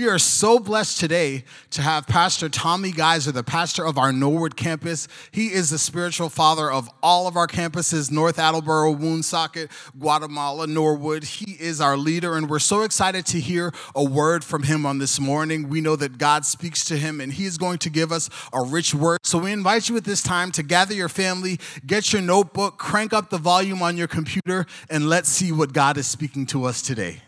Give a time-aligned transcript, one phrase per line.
[0.00, 4.56] We are so blessed today to have Pastor Tommy Geyser, the pastor of our Norwood
[4.56, 5.06] campus.
[5.30, 11.24] He is the spiritual father of all of our campuses North Attleboro, Woonsocket, Guatemala, Norwood.
[11.24, 14.96] He is our leader, and we're so excited to hear a word from him on
[14.96, 15.68] this morning.
[15.68, 18.62] We know that God speaks to him, and he is going to give us a
[18.62, 19.18] rich word.
[19.22, 23.12] So we invite you at this time to gather your family, get your notebook, crank
[23.12, 26.80] up the volume on your computer, and let's see what God is speaking to us
[26.80, 27.20] today.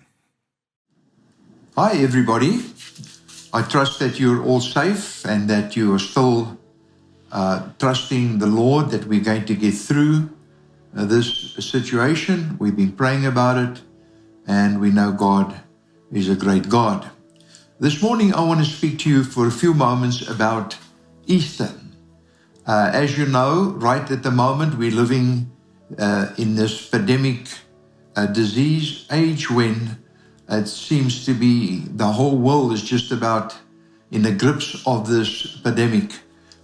[1.74, 2.60] Hi, everybody.
[3.50, 6.58] I trust that you're all safe and that you are still
[7.32, 10.28] uh, trusting the Lord that we're going to get through
[10.94, 12.58] uh, this situation.
[12.60, 13.80] We've been praying about it,
[14.46, 15.62] and we know God
[16.12, 17.10] is a great God.
[17.80, 20.76] This morning, I want to speak to you for a few moments about
[21.26, 21.70] Easter.
[22.66, 25.50] Uh, as you know, right at the moment, we're living
[25.98, 27.48] uh, in this pandemic
[28.14, 30.01] uh, disease age when
[30.52, 33.56] it seems to be the whole world is just about
[34.10, 36.12] in the grips of this pandemic,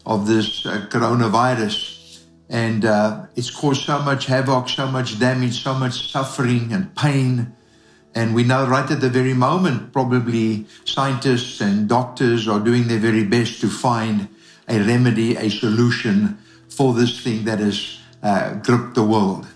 [0.04, 2.20] of this uh, coronavirus.
[2.50, 7.54] And uh, it's caused so much havoc, so much damage, so much suffering and pain.
[8.14, 12.98] And we know right at the very moment, probably scientists and doctors are doing their
[12.98, 14.28] very best to find
[14.68, 19.46] a remedy, a solution for this thing that has uh, gripped the world.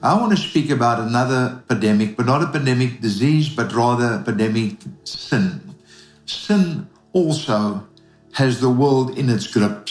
[0.00, 4.22] I want to speak about another pandemic, but not a pandemic disease, but rather a
[4.22, 5.74] pandemic sin.
[6.24, 7.88] Sin also
[8.34, 9.88] has the world in its grip.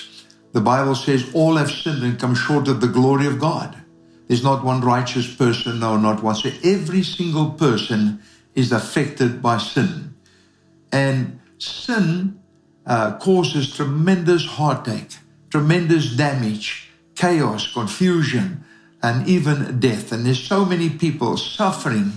[0.53, 3.75] The Bible says all have sinned and come short of the glory of God.
[4.27, 6.35] There's not one righteous person, no, not one.
[6.35, 8.21] So every single person
[8.55, 10.15] is affected by sin.
[10.91, 12.39] And sin
[12.85, 15.17] uh, causes tremendous heartache,
[15.49, 18.63] tremendous damage, chaos, confusion,
[19.01, 20.11] and even death.
[20.11, 22.13] And there's so many people suffering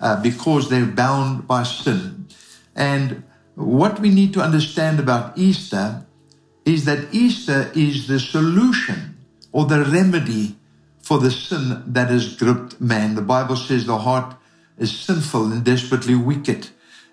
[0.00, 2.26] uh, because they're bound by sin.
[2.74, 3.22] And
[3.54, 6.04] what we need to understand about Easter
[6.64, 9.16] is that Easter is the solution
[9.52, 10.56] or the remedy
[11.00, 13.14] for the sin that has gripped man.
[13.14, 14.34] The Bible says the heart
[14.78, 16.68] is sinful and desperately wicked.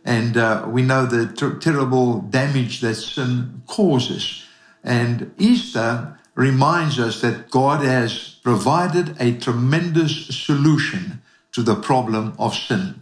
[0.05, 4.45] And uh, we know the ter- terrible damage that sin causes.
[4.83, 12.55] And Easter reminds us that God has provided a tremendous solution to the problem of
[12.55, 13.01] sin.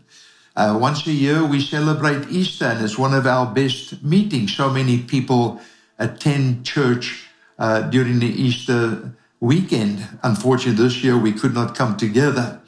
[0.55, 4.55] Uh, once a year, we celebrate Easter, and it's one of our best meetings.
[4.55, 5.61] So many people
[5.99, 7.27] attend church
[7.59, 10.07] uh, during the Easter weekend.
[10.23, 12.59] Unfortunately, this year we could not come together.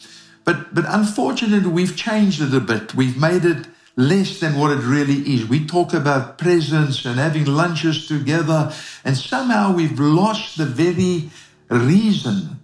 [0.46, 2.94] But, but unfortunately, we've changed it a bit.
[2.94, 3.66] We've made it
[4.00, 5.46] less than what it really is.
[5.46, 8.72] We talk about presents and having lunches together,
[9.04, 11.30] and somehow we've lost the very
[11.70, 12.62] reason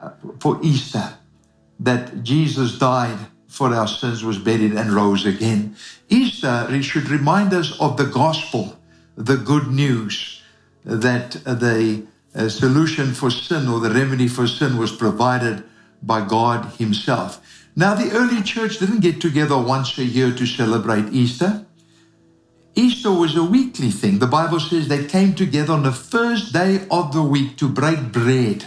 [0.00, 1.12] uh, for Easter
[1.78, 3.18] that Jesus died
[3.48, 5.76] for our sins, was buried, and rose again.
[6.08, 8.78] Easter should remind us of the gospel,
[9.14, 10.42] the good news
[10.84, 15.62] that the uh, solution for sin or the remedy for sin was provided
[16.02, 17.51] by God Himself.
[17.74, 21.64] Now, the early church didn't get together once a year to celebrate Easter.
[22.74, 24.18] Easter was a weekly thing.
[24.18, 28.12] The Bible says they came together on the first day of the week to break
[28.12, 28.66] bread.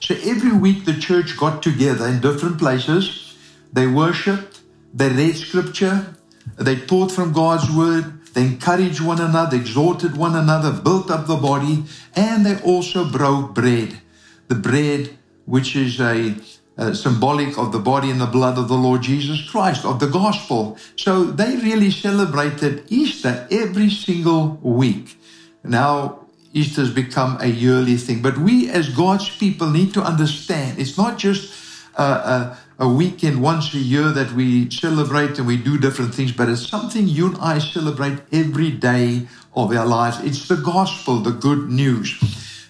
[0.00, 3.36] So every week the church got together in different places.
[3.72, 4.60] They worshiped,
[4.94, 6.14] they read scripture,
[6.56, 11.36] they taught from God's word, they encouraged one another, exhorted one another, built up the
[11.36, 14.00] body, and they also broke bread.
[14.48, 16.36] The bread, which is a
[16.78, 20.06] uh, symbolic of the body and the blood of the Lord Jesus Christ, of the
[20.06, 20.76] gospel.
[20.96, 25.18] So they really celebrated Easter every single week.
[25.64, 30.96] Now, Easter's become a yearly thing, but we as God's people need to understand it's
[30.96, 31.52] not just
[31.96, 36.32] uh, a, a weekend once a year that we celebrate and we do different things,
[36.32, 40.20] but it's something you and I celebrate every day of our lives.
[40.22, 42.20] It's the gospel, the good news.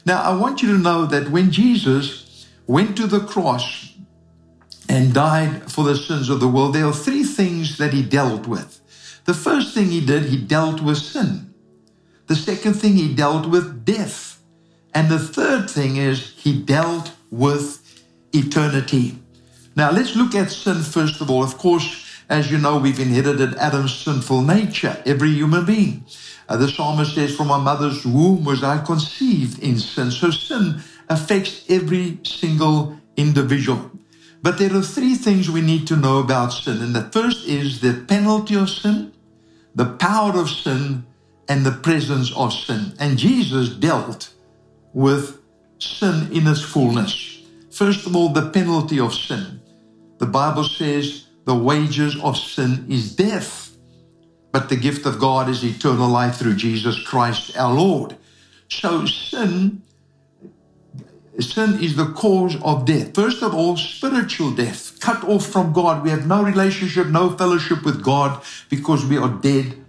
[0.04, 3.95] Now, I want you to know that when Jesus went to the cross,
[4.88, 8.46] and died for the sins of the world, there are three things that he dealt
[8.46, 8.80] with.
[9.24, 11.52] The first thing he did, he dealt with sin.
[12.26, 14.40] The second thing, he dealt with death.
[14.94, 18.02] And the third thing is he dealt with
[18.32, 19.18] eternity.
[19.74, 21.42] Now, let's look at sin first of all.
[21.42, 26.04] Of course, as you know, we've inherited Adam's sinful nature, every human being.
[26.48, 30.10] Uh, the psalmist says, From my mother's womb was I conceived in sin.
[30.10, 33.90] So sin affects every single individual.
[34.42, 36.82] But there are three things we need to know about sin.
[36.82, 39.12] And the first is the penalty of sin,
[39.74, 41.06] the power of sin,
[41.48, 42.94] and the presence of sin.
[42.98, 44.30] And Jesus dealt
[44.92, 45.40] with
[45.78, 47.42] sin in its fullness.
[47.70, 49.60] First of all, the penalty of sin.
[50.18, 53.66] The Bible says the wages of sin is death.
[54.56, 58.16] but the gift of God is eternal life through Jesus Christ our Lord.
[58.70, 59.82] So sin
[61.42, 63.14] sin is the cause of death.
[63.14, 66.02] First of all, spiritual death, cut off from God.
[66.02, 69.84] We have no relationship, no fellowship with God because we are dead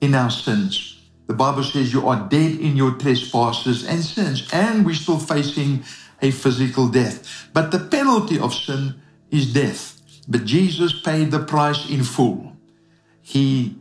[0.00, 1.00] in our sins.
[1.26, 5.84] The Bible says you are dead in your trespasses and sins, and we're still facing
[6.20, 7.48] a physical death.
[7.52, 9.00] But the penalty of sin
[9.30, 10.00] is death.
[10.28, 12.52] But Jesus paid the price in full.
[13.22, 13.76] He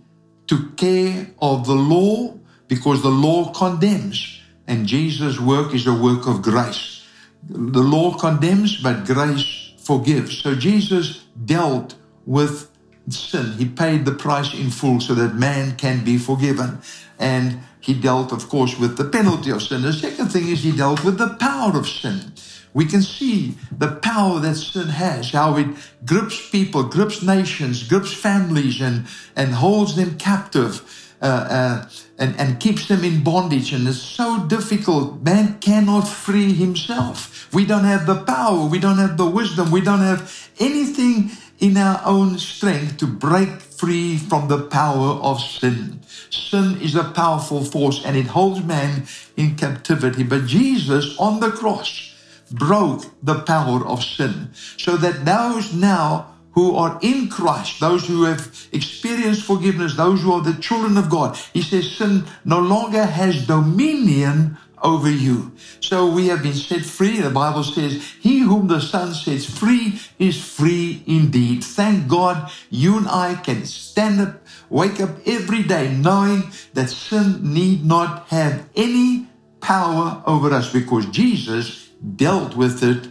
[0.47, 2.37] took care of the law
[2.67, 7.05] because the law condemns, and Jesus' work is a work of grace.
[7.49, 10.37] The law condemns, but grace forgives.
[10.37, 11.95] So Jesus dealt
[12.25, 12.69] with
[13.09, 13.53] sin.
[13.53, 16.79] He paid the price in full so that man can be forgiven.
[17.19, 19.81] And he dealt, of course, with the penalty of sin.
[19.81, 22.31] The second thing is he dealt with the power of sin.
[22.73, 25.67] We can see the power that sin has, how it
[26.05, 29.05] grips people, grips nations, grips families, and,
[29.35, 30.81] and holds them captive.
[31.21, 31.89] Uh, uh,
[32.19, 33.71] and, and keeps them in bondage.
[33.71, 35.21] And it's so difficult.
[35.21, 37.47] Man cannot free himself.
[37.53, 38.67] We don't have the power.
[38.67, 39.71] We don't have the wisdom.
[39.71, 45.39] We don't have anything in our own strength to break free from the power of
[45.39, 46.01] sin.
[46.29, 49.03] Sin is a powerful force and it holds man
[49.37, 50.23] in captivity.
[50.23, 52.12] But Jesus on the cross
[52.53, 58.23] broke the power of sin so that those now who are in Christ, those who
[58.23, 61.35] have experienced forgiveness, those who are the children of God.
[61.51, 65.51] He says sin no longer has dominion over you.
[65.79, 67.19] So we have been set free.
[67.19, 71.63] The Bible says, He whom the Son sets free is free indeed.
[71.63, 77.53] Thank God you and I can stand up, wake up every day knowing that sin
[77.53, 79.27] need not have any
[79.61, 81.82] power over us because Jesus
[82.15, 83.09] dealt with it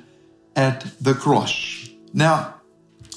[0.56, 1.89] at the cross.
[2.12, 2.55] Now,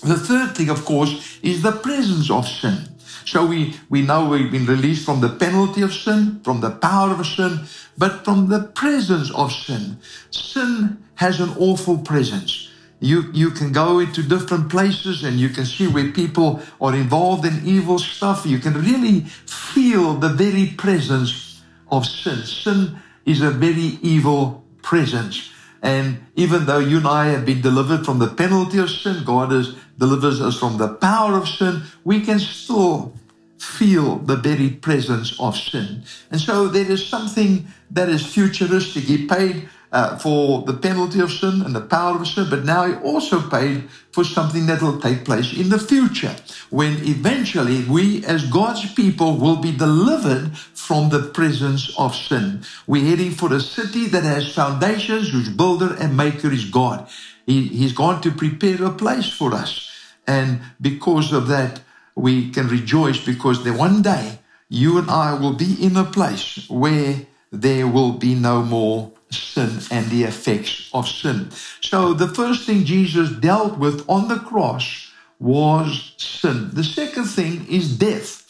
[0.02, 2.90] the third thing, of course, is the presence of sin.
[3.26, 7.12] So we, we know we've been released from the penalty of sin, from the power
[7.12, 7.62] of sin,
[7.98, 9.98] but from the presence of sin.
[10.30, 12.70] Sin has an awful presence.
[13.00, 17.46] You, you can go into different places and you can see where people are involved
[17.46, 18.46] in evil stuff.
[18.46, 21.62] You can really feel the very presence
[21.92, 22.44] of sin.
[22.44, 25.52] Sin is a very evil presence.
[25.86, 29.52] And even though you and I have been delivered from the penalty of sin, God
[29.52, 33.14] has delivers us from the power of sin, we can still
[33.60, 36.02] feel the very presence of sin.
[36.32, 39.04] And so there is something that is futuristic.
[39.04, 42.86] He paid uh, for the penalty of sin and the power of sin, but now
[42.86, 46.36] he also paid for something that will take place in the future
[46.70, 52.62] when eventually we, as God's people, will be delivered from the presence of sin.
[52.86, 57.08] We're heading for a city that has foundations, whose builder and maker is God.
[57.46, 59.90] He, he's going to prepare a place for us.
[60.28, 61.80] And because of that,
[62.16, 66.70] we can rejoice because the one day you and I will be in a place
[66.70, 71.50] where there will be no more sin and the effects of sin.
[71.82, 76.70] So the first thing Jesus dealt with on the cross was sin.
[76.74, 78.44] The second thing is death.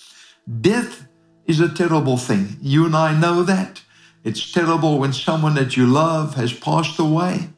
[0.62, 1.08] Death
[1.46, 2.58] is a terrible thing.
[2.62, 3.82] You and I know that.
[4.24, 7.50] It's terrible when someone that you love has passed away.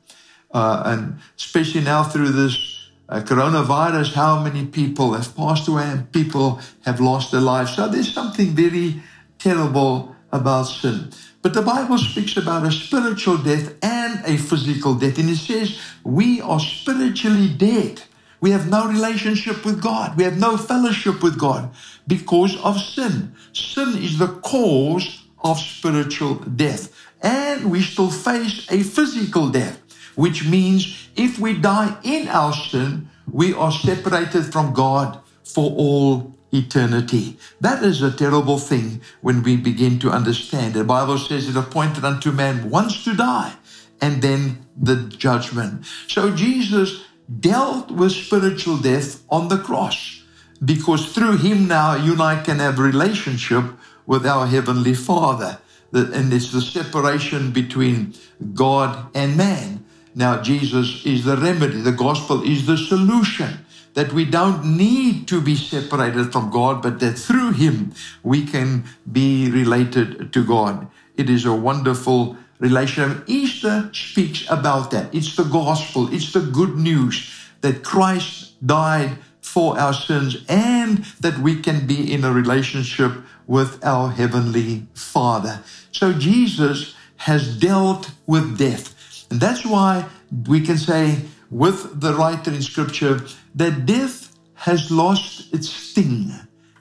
[0.51, 6.11] Uh, and especially now through this uh, coronavirus, how many people have passed away and
[6.11, 7.75] people have lost their lives.
[7.75, 9.01] So there's something very
[9.39, 11.11] terrible about sin.
[11.41, 15.17] But the Bible speaks about a spiritual death and a physical death.
[15.17, 18.03] And it says we are spiritually dead.
[18.39, 20.17] We have no relationship with God.
[20.17, 21.71] We have no fellowship with God
[22.07, 23.33] because of sin.
[23.53, 26.93] Sin is the cause of spiritual death.
[27.21, 29.81] And we still face a physical death
[30.17, 36.35] which means if we die in our sin, we are separated from God for all
[36.51, 37.37] eternity.
[37.61, 40.73] That is a terrible thing when we begin to understand.
[40.73, 43.53] The Bible says it appointed unto man once to die
[44.01, 45.85] and then the judgment.
[46.07, 47.03] So Jesus
[47.39, 50.23] dealt with spiritual death on the cross
[50.63, 53.65] because through him now you and I can have relationship
[54.05, 55.59] with our heavenly Father.
[55.91, 58.13] And it's the separation between
[58.53, 59.85] God and man.
[60.15, 61.81] Now, Jesus is the remedy.
[61.81, 63.65] The gospel is the solution
[63.97, 68.83] that we don't need to be separated from God, but that through Him we can
[69.11, 70.87] be related to God.
[71.15, 73.23] It is a wonderful relationship.
[73.25, 75.15] Easter speaks about that.
[75.15, 77.27] It's the gospel, it's the good news
[77.61, 83.13] that Christ died for our sins and that we can be in a relationship
[83.47, 85.63] with our Heavenly Father.
[85.91, 86.93] So Jesus
[87.25, 88.93] has dealt with death.
[89.31, 90.05] And that's why
[90.47, 93.21] we can say with the writer in scripture
[93.55, 96.31] that death has lost its sting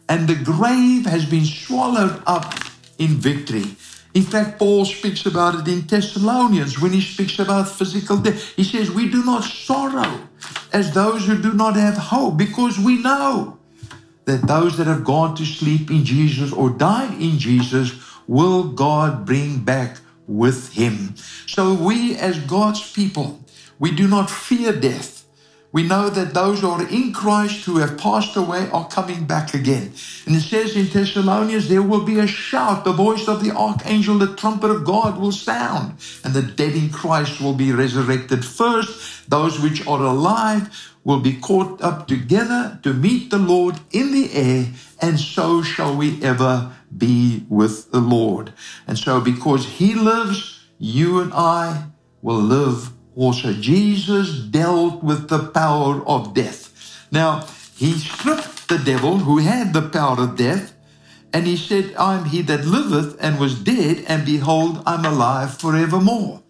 [0.09, 2.55] and the grave has been swallowed up
[2.99, 3.77] in victory.
[4.15, 8.55] In fact, Paul speaks about it in Thessalonians when he speaks about physical death.
[8.57, 10.21] He says, We do not sorrow
[10.73, 13.59] as those who do not have hope because we know
[14.25, 17.93] that those that have gone to sleep in Jesus or died in Jesus
[18.27, 21.15] will God bring back with him.
[21.47, 23.41] So we as God's people,
[23.79, 25.17] we do not fear death.
[25.73, 29.53] We know that those who are in Christ who have passed away are coming back
[29.53, 29.93] again.
[30.25, 34.17] And it says in Thessalonians, there will be a shout, the voice of the archangel,
[34.17, 39.29] the trumpet of God will sound, and the dead in Christ will be resurrected first.
[39.29, 44.33] Those which are alive will be caught up together to meet the Lord in the
[44.33, 44.69] air,
[45.03, 48.53] and so shall we ever be with the Lord.
[48.87, 51.89] And so, because He lives, you and I
[52.23, 53.53] will live also.
[53.53, 56.71] Jesus dealt with the power of death.
[57.11, 60.75] Now, He stripped the devil who had the power of death,
[61.33, 66.43] and He said, I'm He that liveth and was dead, and behold, I'm alive forevermore.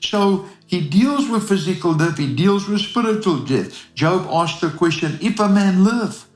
[0.00, 3.92] So, he deals with physical death, he deals with spiritual death.
[3.96, 6.26] Job asked the question if a man live,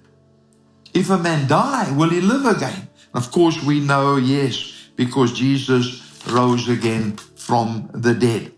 [0.93, 2.89] if a man die, will he live again?
[3.15, 8.54] Of course, we know yes, because Jesus rose again from the dead.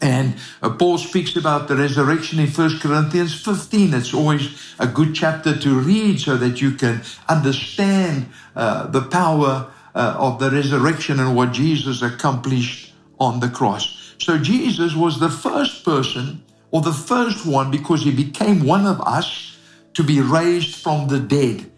[0.00, 3.94] And uh, Paul speaks about the resurrection in 1 Corinthians 15.
[3.94, 9.70] It's always a good chapter to read so that you can understand uh, the power
[9.94, 14.14] uh, of the resurrection and what Jesus accomplished on the cross.
[14.18, 19.00] So Jesus was the first person or the first one because he became one of
[19.00, 19.56] us
[19.94, 21.70] to be raised from the dead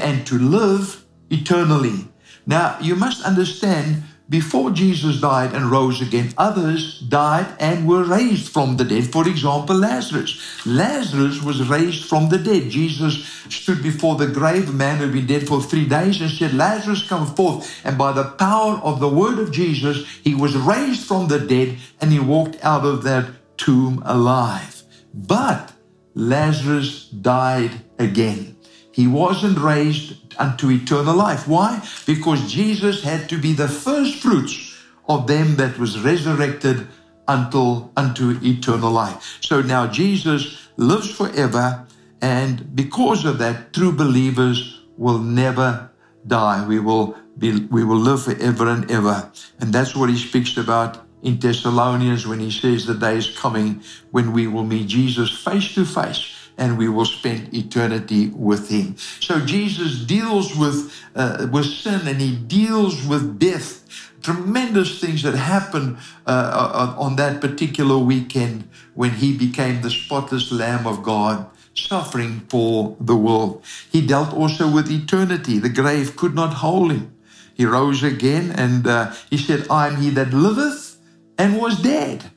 [0.00, 2.08] and to live eternally.
[2.46, 8.52] Now, you must understand before Jesus died and rose again, others died and were raised
[8.52, 9.10] from the dead.
[9.10, 10.64] For example, Lazarus.
[10.64, 12.70] Lazarus was raised from the dead.
[12.70, 16.30] Jesus stood before the grave, a man who had been dead for three days, and
[16.30, 17.68] said, Lazarus, come forth.
[17.84, 21.78] And by the power of the word of Jesus, he was raised from the dead
[22.00, 24.84] and he walked out of that tomb alive.
[25.12, 25.72] But
[26.14, 28.56] Lazarus died again.
[29.00, 31.48] He wasn't raised unto eternal life.
[31.48, 31.82] Why?
[32.04, 34.76] Because Jesus had to be the first fruits
[35.08, 36.86] of them that was resurrected
[37.26, 39.38] until unto eternal life.
[39.40, 41.86] So now Jesus lives forever,
[42.20, 45.90] and because of that, true believers will never
[46.26, 46.66] die.
[46.66, 49.32] We will be we will live forever and ever.
[49.60, 53.82] And that's what he speaks about in Thessalonians when he says the day is coming
[54.10, 58.94] when we will meet Jesus face to face and we will spend eternity with him.
[59.20, 63.82] So Jesus deals with uh, with sin and he deals with death.
[64.22, 70.52] Tremendous things that happened uh, uh, on that particular weekend when he became the spotless
[70.52, 73.64] Lamb of God suffering for the world.
[73.90, 75.58] He dealt also with eternity.
[75.58, 77.16] The grave could not hold him.
[77.54, 80.98] He rose again and uh, he said, I'm he that liveth
[81.38, 82.30] and was dead,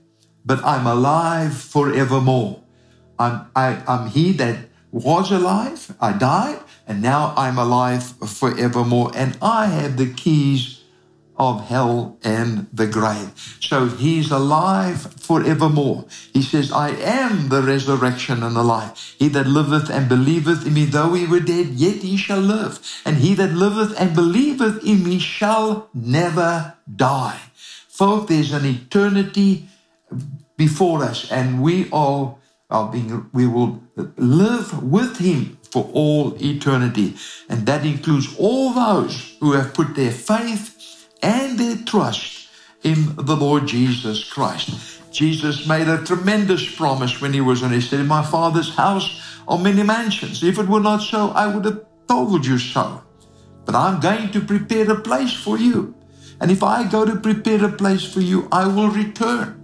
[0.46, 2.63] but I'm alive forevermore.
[3.24, 4.58] I'm, I, I'm he that
[4.92, 10.84] was alive, I died, and now I'm alive forevermore, and I have the keys
[11.38, 13.32] of hell and the grave.
[13.60, 16.06] So he's alive forevermore.
[16.32, 19.16] He says, I am the resurrection and the life.
[19.18, 22.80] He that liveth and believeth in me, though he were dead, yet he shall live.
[23.06, 27.40] And he that liveth and believeth in me shall never die.
[27.88, 29.68] Folks, there's an eternity
[30.56, 32.40] before us, and we all
[32.82, 33.82] being, we will
[34.18, 37.16] live with him for all eternity.
[37.50, 42.50] And that includes all those who have put their faith and their trust
[42.84, 45.12] in the Lord Jesus Christ.
[45.12, 47.72] Jesus made a tremendous promise when he was on.
[47.72, 50.44] He said, In my Father's house are many mansions.
[50.44, 53.04] If it were not so, I would have told you so.
[53.66, 55.96] But I'm going to prepare a place for you.
[56.42, 59.60] And if I go to prepare a place for you, I will return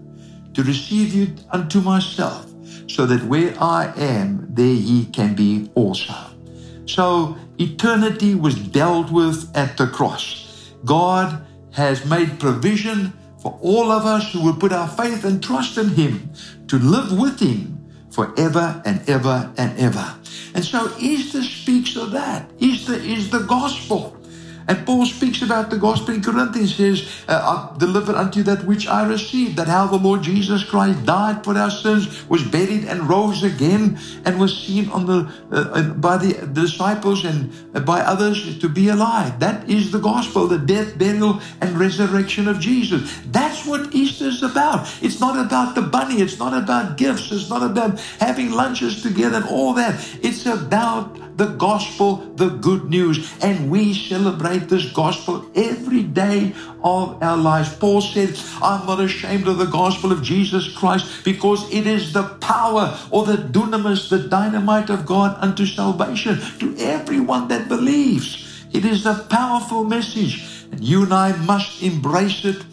[0.53, 2.48] to receive you unto myself
[2.99, 6.13] so that where I am, there ye can be also.
[6.85, 10.73] So eternity was dealt with at the cross.
[10.83, 11.41] God
[11.71, 15.87] has made provision for all of us who will put our faith and trust in
[15.91, 16.29] Him
[16.67, 20.13] to live with Him forever and ever and ever.
[20.53, 22.51] And so Easter speaks of that.
[22.57, 24.18] Easter is the gospel.
[24.69, 27.41] And Paul speaks about the gospel in Corinthians, says, uh,
[27.73, 31.43] I delivered unto you that which I received, that how the Lord Jesus Christ died
[31.43, 35.93] for our sins, was buried and rose again, and was seen on the uh, uh
[35.93, 39.39] by the disciples and uh, by others to be alive.
[39.39, 43.09] That is the gospel, the death, burial, and resurrection of Jesus.
[43.25, 44.85] That's what Easter is about.
[45.01, 49.37] It's not about the bunny, it's not about gifts, it's not about having lunches together
[49.37, 49.97] and all that.
[50.21, 53.33] It's about the gospel, the good news.
[53.41, 56.53] And we celebrate this gospel every day
[56.83, 57.73] of our lives.
[57.75, 62.23] Paul said, I'm not ashamed of the gospel of Jesus Christ because it is the
[62.41, 68.45] power or the dunamis, the dynamite of God unto salvation to everyone that believes.
[68.73, 70.65] It is a powerful message.
[70.71, 72.63] And you and I must embrace it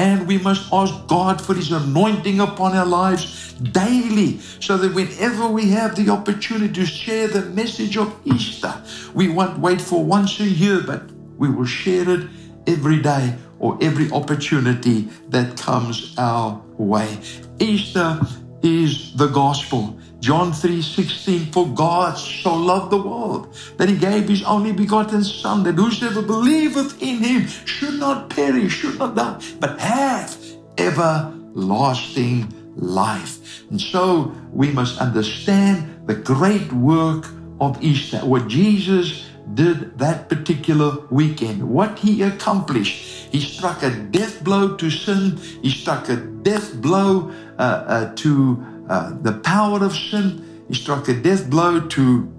[0.00, 5.46] and we must ask God for His anointing upon our lives daily so that whenever
[5.46, 8.72] we have the opportunity to share the message of Easter,
[9.12, 11.02] we won't wait for once a year, but
[11.36, 12.30] we will share it
[12.66, 17.18] every day or every opportunity that comes our way.
[17.58, 18.18] Easter
[18.62, 19.98] is the gospel.
[20.20, 25.62] John 3:16 For God so loved the world that he gave his only begotten son
[25.64, 30.36] that whosoever believeth in him should not perish should not die but have
[30.76, 33.64] everlasting life.
[33.70, 37.26] And so we must understand the great work
[37.60, 43.30] of Easter what Jesus did that particular weekend what he accomplished.
[43.32, 45.38] He struck a death blow to sin.
[45.62, 50.64] He struck a death blow uh, uh, to uh, the power of sin.
[50.68, 52.32] He struck a death blow to,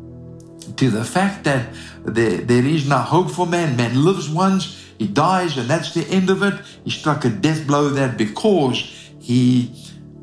[0.76, 3.78] to the fact that there, there is no hope for man.
[3.78, 6.54] Man lives once, he dies, and that's the end of it.
[6.84, 8.78] He struck a death blow that because
[9.20, 9.74] he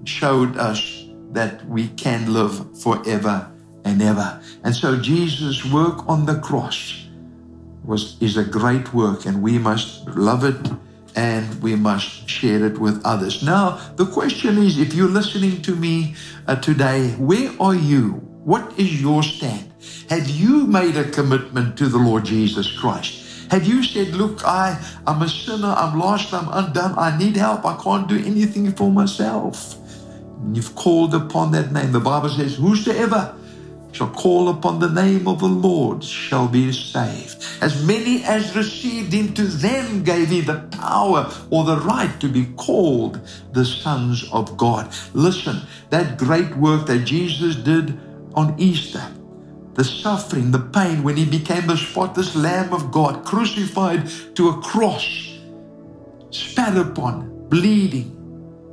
[0.05, 3.51] showed us that we can live forever
[3.87, 4.41] and ever.
[4.65, 7.07] And so Jesus' work on the cross
[7.85, 10.61] was is a great work, and we must love it
[11.19, 13.43] and we must share it with others.
[13.43, 16.15] Now, the question is if you're listening to me
[16.47, 18.23] uh, today, where are you?
[18.45, 19.73] What is your stand?
[20.11, 23.51] Have you made a commitment to the Lord Jesus Christ?
[23.51, 27.65] Have you said, Look, I, I'm a sinner, I'm lost, I'm undone, I need help,
[27.67, 29.75] I can't do anything for myself?
[30.45, 31.91] And you've called upon that name.
[31.91, 33.35] The Bible says, Whosoever
[33.93, 37.45] shall call upon the name of the Lord shall be saved.
[37.61, 42.29] As many as received him, to them gave he the power or the right to
[42.29, 43.21] be called
[43.53, 44.93] the sons of God.
[45.15, 47.99] Listen, that great work that Jesus did
[48.35, 49.03] on Easter,
[49.75, 54.61] the suffering, the pain, when he became the spotless Lamb of God, crucified to a
[54.61, 55.39] cross,
[56.31, 58.15] spat upon, bleeding,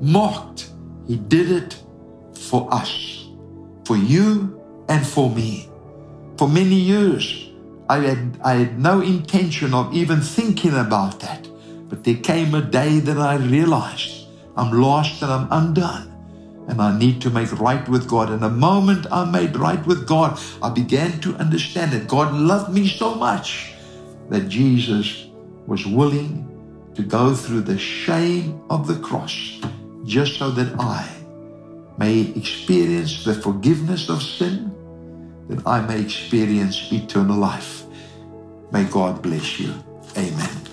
[0.02, 0.72] mocked,
[1.08, 1.82] he did it
[2.34, 3.28] for us,
[3.86, 4.55] for you
[4.88, 5.70] and for me.
[6.38, 7.50] For many years,
[7.90, 11.48] I had, I had no intention of even thinking about that.
[11.90, 16.12] But there came a day that I realized I'm lost and I'm undone.
[16.68, 18.32] And I need to make right with God.
[18.32, 22.74] And the moment I made right with God, I began to understand that God loved
[22.74, 23.74] me so much
[24.30, 25.28] that Jesus
[25.68, 26.50] was willing
[26.96, 29.62] to go through the shame of the cross
[30.06, 31.08] just so that I
[31.98, 34.75] may experience the forgiveness of sin
[35.48, 37.84] that I may experience eternal life.
[38.72, 39.74] May God bless you.
[40.18, 40.65] Amen.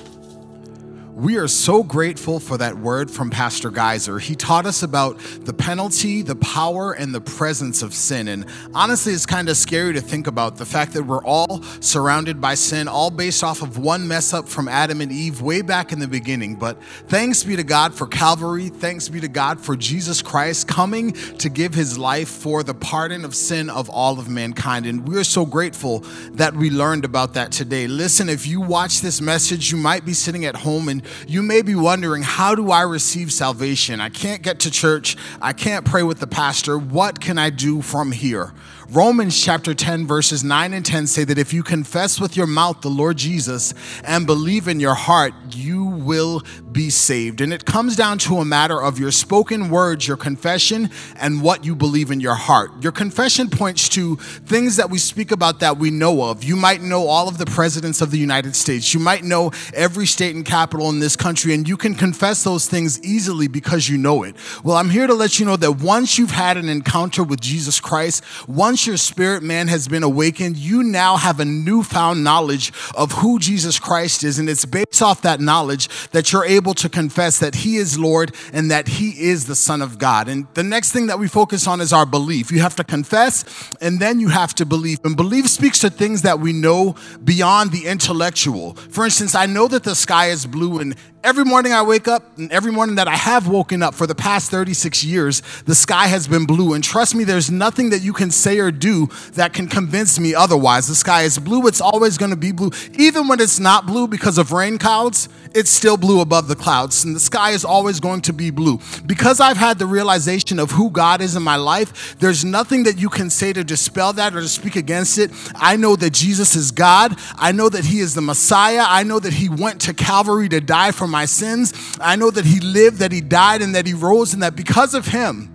[1.23, 4.19] We are so grateful for that word from Pastor Geyser.
[4.19, 8.27] He taught us about the penalty, the power, and the presence of sin.
[8.27, 12.41] And honestly, it's kind of scary to think about the fact that we're all surrounded
[12.41, 15.93] by sin, all based off of one mess up from Adam and Eve way back
[15.93, 16.57] in the beginning.
[16.57, 18.69] But thanks be to God for Calvary.
[18.69, 23.25] Thanks be to God for Jesus Christ coming to give his life for the pardon
[23.25, 24.87] of sin of all of mankind.
[24.87, 26.01] And we're so grateful
[26.33, 27.87] that we learned about that today.
[27.87, 31.63] Listen, if you watch this message, you might be sitting at home and you may
[31.63, 34.01] be wondering, how do I receive salvation?
[34.01, 35.17] I can't get to church.
[35.41, 36.79] I can't pray with the pastor.
[36.79, 38.53] What can I do from here?
[38.93, 42.83] Romans chapter 10, verses 9 and 10 say that if you confess with your mouth
[42.83, 43.73] the Lord Jesus
[44.05, 47.41] and believe in your heart, you will be saved.
[47.41, 51.65] And it comes down to a matter of your spoken words, your confession, and what
[51.65, 52.71] you believe in your heart.
[52.83, 56.45] Your confession points to things that we speak about that we know of.
[56.45, 60.07] You might know all of the presidents of the United States, you might know every
[60.07, 63.99] state and capital in this country, and you can confess those things easily because you
[63.99, 64.37] know it.
[64.63, 67.81] Well, I'm here to let you know that once you've had an encounter with Jesus
[67.81, 73.13] Christ, once your spirit man has been awakened, you now have a newfound knowledge of
[73.13, 74.39] who Jesus Christ is.
[74.39, 78.35] And it's based off that knowledge that you're able to confess that He is Lord
[78.53, 80.29] and that He is the Son of God.
[80.29, 82.51] And the next thing that we focus on is our belief.
[82.53, 83.45] You have to confess
[83.81, 84.99] and then you have to believe.
[85.05, 88.75] And belief speaks to things that we know beyond the intellectual.
[88.75, 92.37] For instance, I know that the sky is blue and Every morning I wake up,
[92.37, 96.09] and every morning that I have woken up for the past 36 years, the sky
[96.09, 96.75] has been blue.
[96.75, 100.35] And trust me, there's nothing that you can say or do that can convince me
[100.35, 100.89] otherwise.
[100.89, 102.73] The sky is blue, it's always gonna be blue.
[102.95, 107.05] Even when it's not blue because of rain clouds, it's still blue above the clouds,
[107.05, 108.81] and the sky is always going to be blue.
[109.07, 112.99] Because I've had the realization of who God is in my life, there's nothing that
[112.99, 115.31] you can say to dispel that or to speak against it.
[115.55, 117.17] I know that Jesus is God.
[117.37, 118.85] I know that He is the Messiah.
[118.85, 121.73] I know that He went to Calvary to die for my sins.
[122.01, 124.95] I know that He lived, that He died, and that He rose, and that because
[124.95, 125.49] of Him,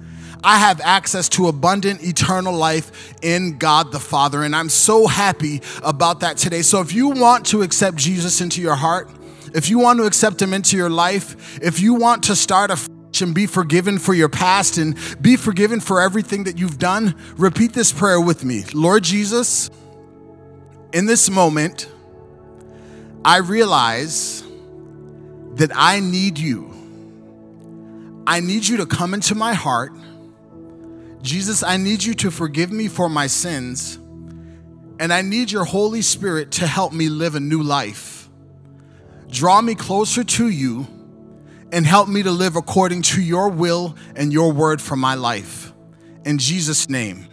[0.43, 4.43] I have access to abundant eternal life in God the Father.
[4.43, 6.61] And I'm so happy about that today.
[6.61, 9.09] So if you want to accept Jesus into your heart,
[9.53, 12.77] if you want to accept him into your life, if you want to start a
[13.21, 17.73] and be forgiven for your past and be forgiven for everything that you've done, repeat
[17.73, 18.63] this prayer with me.
[18.73, 19.69] Lord Jesus,
[20.93, 21.89] in this moment,
[23.25, 24.43] I realize
[25.57, 26.73] that I need you.
[28.25, 29.91] I need you to come into my heart.
[31.21, 33.97] Jesus, I need you to forgive me for my sins.
[34.99, 38.29] And I need your Holy Spirit to help me live a new life.
[39.29, 40.87] Draw me closer to you
[41.71, 45.73] and help me to live according to your will and your word for my life.
[46.23, 47.27] In Jesus' name.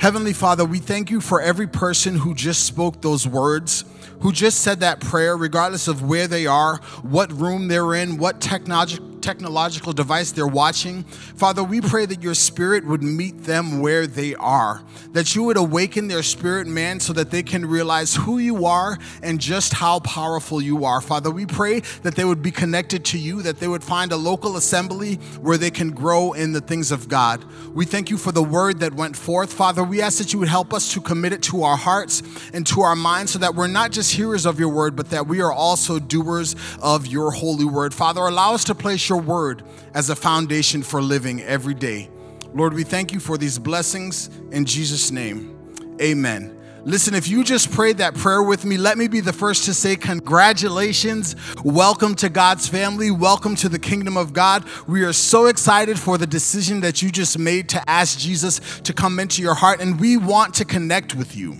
[0.00, 3.84] Heavenly Father, we thank you for every person who just spoke those words
[4.20, 8.40] who just said that prayer, regardless of where they are, what room they're in, what
[8.40, 11.04] technology, technological device they're watching.
[11.04, 15.56] Father, we pray that your spirit would meet them where they are, that you would
[15.56, 20.00] awaken their spirit, man, so that they can realize who you are and just how
[20.00, 21.00] powerful you are.
[21.00, 24.16] Father, we pray that they would be connected to you, that they would find a
[24.16, 27.44] local assembly where they can grow in the things of God.
[27.74, 29.52] We thank you for the word that went forth.
[29.52, 32.66] Father, we ask that you would help us to commit it to our hearts and
[32.68, 35.40] to our minds so that we're not just hearers of your word, but that we
[35.40, 37.94] are also doers of your holy word.
[37.94, 39.62] Father, allow us to place your word
[39.94, 42.10] as a foundation for living every day.
[42.54, 45.96] Lord, we thank you for these blessings in Jesus' name.
[46.00, 46.54] Amen.
[46.84, 49.74] Listen, if you just prayed that prayer with me, let me be the first to
[49.74, 51.36] say congratulations.
[51.62, 53.10] Welcome to God's family.
[53.10, 54.64] Welcome to the kingdom of God.
[54.86, 58.94] We are so excited for the decision that you just made to ask Jesus to
[58.94, 61.58] come into your heart, and we want to connect with you.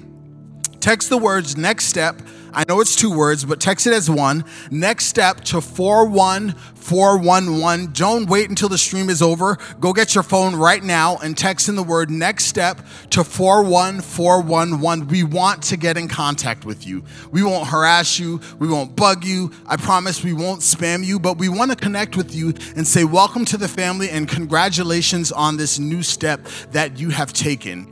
[0.80, 4.44] Text the words next step I know it's two words, but text it as one.
[4.70, 7.92] Next step to 41411.
[7.92, 9.56] Don't wait until the stream is over.
[9.80, 12.80] Go get your phone right now and text in the word next step
[13.10, 15.08] to 41411.
[15.08, 17.04] We want to get in contact with you.
[17.30, 18.40] We won't harass you.
[18.58, 19.52] We won't bug you.
[19.66, 23.04] I promise we won't spam you, but we want to connect with you and say,
[23.04, 27.86] Welcome to the family and congratulations on this new step that you have taken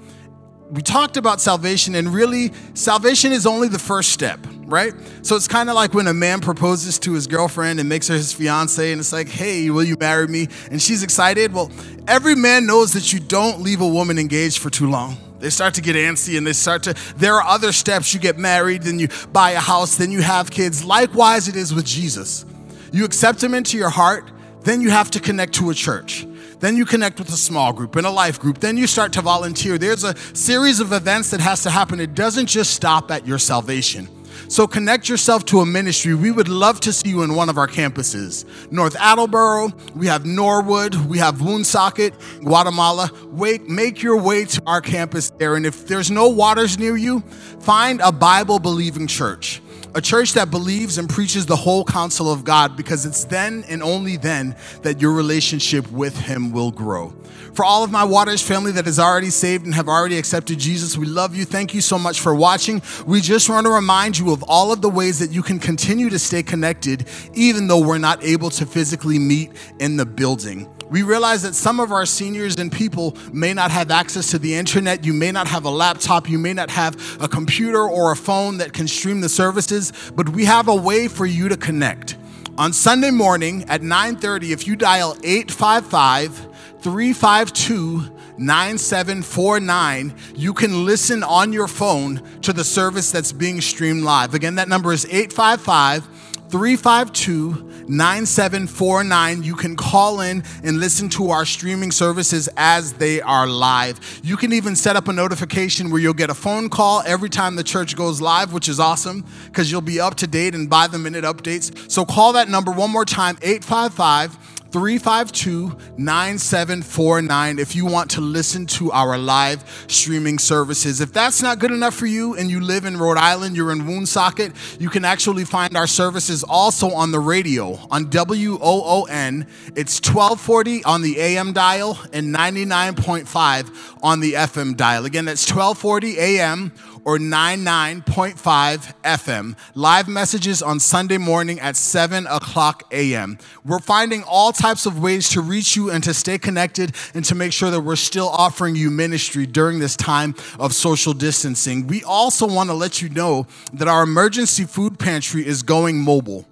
[0.71, 4.93] we talked about salvation, and really, salvation is only the first step, right?
[5.23, 8.15] So it's kind of like when a man proposes to his girlfriend and makes her
[8.15, 10.49] his fiance, and it's like, hey, will you marry me?
[10.71, 11.53] And she's excited.
[11.53, 11.71] Well,
[12.09, 15.17] every man knows that you don't leave a woman engaged for too long.
[15.39, 18.15] They start to get antsy and they start to, there are other steps.
[18.15, 20.83] You get married, then you buy a house, then you have kids.
[20.83, 22.47] Likewise, it is with Jesus.
[22.91, 24.31] You accept him into your heart,
[24.63, 26.27] then you have to connect to a church.
[26.61, 28.59] Then you connect with a small group and a life group.
[28.59, 29.79] Then you start to volunteer.
[29.79, 32.01] There's a series of events that has to happen.
[32.01, 34.09] It doesn't just stop at your salvation.
[34.49, 36.15] So connect yourself to a ministry.
[36.15, 38.45] We would love to see you in one of our campuses.
[38.71, 43.11] North Attleboro, we have Norwood, we have Woonsocket, Guatemala.
[43.33, 45.57] Wait, make your way to our campus there.
[45.57, 47.21] And if there's no waters near you,
[47.61, 49.61] find a Bible believing church
[49.97, 53.83] a church that believes and preaches the whole counsel of God because it's then and
[53.83, 57.15] only then that your relationship with Him will grow.
[57.55, 60.99] For all of my Waters family that is already saved and have already accepted Jesus,
[60.99, 61.47] we love you.
[61.47, 62.83] Thank you so much for watching.
[63.07, 66.11] We just want to remind you of all of the ways that you can continue
[66.11, 70.71] to stay connected, even though we're not able to physically meet in the building.
[70.89, 74.55] We realize that some of our seniors and people may not have access to the
[74.55, 75.05] internet.
[75.05, 76.29] You may not have a laptop.
[76.29, 80.29] You may not have a computer or a phone that can stream the services, but
[80.29, 82.17] we have a way for you to connect.
[82.57, 86.49] On Sunday morning at 9:30, if you dial 855
[86.81, 94.35] 352 9749, you can listen on your phone to the service that's being streamed live.
[94.35, 96.07] Again, that number is 855
[96.49, 99.43] 352 9749.
[99.43, 104.21] You can call in and listen to our streaming services as they are live.
[104.23, 107.57] You can even set up a notification where you'll get a phone call every time
[107.57, 110.87] the church goes live, which is awesome because you'll be up to date and by
[110.87, 111.91] the minute updates.
[111.91, 114.39] So call that number one more time 855
[114.71, 121.01] 352 9749 if you want to listen to our live streaming services.
[121.01, 123.87] If that's not good enough for you and you live in Rhode Island, you're in
[123.87, 129.47] Woonsocket, you can actually find our services also on the radio on WOON.
[129.75, 135.05] It's 1240 on the AM dial and 99.5 on the FM dial.
[135.05, 136.73] Again, that's 1240 AM
[137.07, 139.57] or 99.5 FM.
[139.77, 143.39] Live messages on Sunday morning at 7 o'clock a.m.
[143.65, 147.37] We're finding all types of ways to reach you and to stay connected and to
[147.37, 151.87] make sure that we're still offering you ministry during this time of social distancing.
[151.87, 156.45] We also want to let you know that our emergency food pantry is going mobile.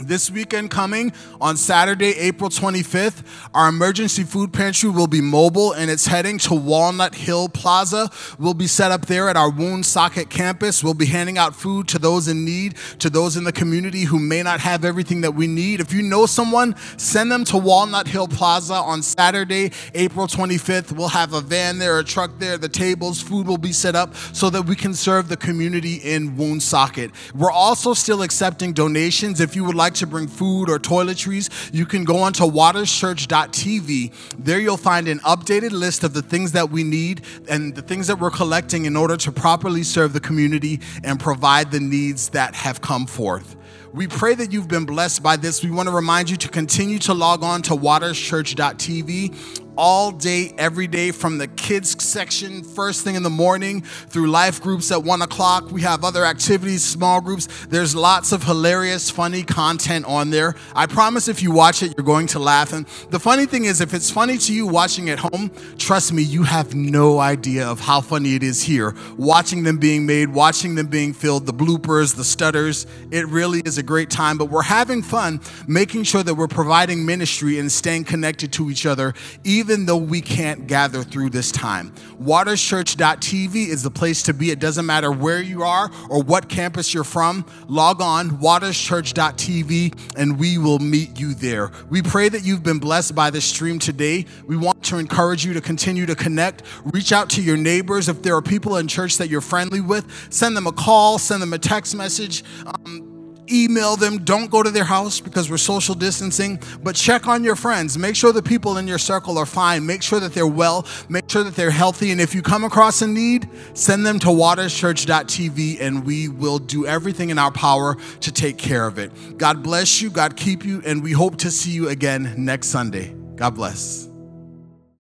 [0.00, 5.90] This weekend coming on Saturday, April 25th, our emergency food pantry will be mobile and
[5.90, 8.08] it's heading to Walnut Hill Plaza.
[8.38, 10.84] We'll be set up there at our Woonsocket campus.
[10.84, 14.20] We'll be handing out food to those in need, to those in the community who
[14.20, 15.80] may not have everything that we need.
[15.80, 20.92] If you know someone, send them to Walnut Hill Plaza on Saturday, April 25th.
[20.92, 24.14] We'll have a van there, a truck there, the tables, food will be set up
[24.14, 27.10] so that we can serve the community in Woonsocket.
[27.34, 29.40] We're also still accepting donations.
[29.40, 34.12] If you would like like to bring food or toiletries, you can go onto waterschurch.tv.
[34.36, 38.08] There you'll find an updated list of the things that we need and the things
[38.08, 42.54] that we're collecting in order to properly serve the community and provide the needs that
[42.54, 43.56] have come forth.
[43.94, 45.64] We pray that you've been blessed by this.
[45.64, 50.88] We want to remind you to continue to log on to waterschurch.tv all day, every
[50.88, 55.22] day, from the kids section, first thing in the morning, through life groups at one
[55.22, 55.70] o'clock.
[55.70, 57.46] We have other activities, small groups.
[57.66, 60.56] There's lots of hilarious, funny content on there.
[60.74, 62.72] I promise if you watch it, you're going to laugh.
[62.72, 66.22] And the funny thing is, if it's funny to you watching at home, trust me,
[66.22, 68.96] you have no idea of how funny it is here.
[69.16, 73.78] Watching them being made, watching them being filled, the bloopers, the stutters, it really is
[73.78, 74.38] a great time.
[74.38, 78.84] But we're having fun making sure that we're providing ministry and staying connected to each
[78.84, 79.14] other,
[79.44, 81.92] even even though we can't gather through this time.
[82.22, 84.50] Waterschurch.tv is the place to be.
[84.50, 87.44] It doesn't matter where you are or what campus you're from.
[87.66, 91.70] Log on, waterschurch.tv, and we will meet you there.
[91.90, 94.24] We pray that you've been blessed by this stream today.
[94.46, 96.62] We want to encourage you to continue to connect.
[96.84, 98.08] Reach out to your neighbors.
[98.08, 101.42] If there are people in church that you're friendly with, send them a call, send
[101.42, 102.42] them a text message.
[102.64, 103.07] Um,
[103.50, 104.24] email them.
[104.24, 107.98] Don't go to their house because we're social distancing, but check on your friends.
[107.98, 109.86] Make sure the people in your circle are fine.
[109.86, 110.86] Make sure that they're well.
[111.08, 112.10] Make sure that they're healthy.
[112.10, 116.86] And if you come across a need, send them to waterschurch.tv and we will do
[116.86, 119.38] everything in our power to take care of it.
[119.38, 120.10] God bless you.
[120.10, 120.82] God keep you.
[120.84, 123.14] And we hope to see you again next Sunday.
[123.36, 124.07] God bless.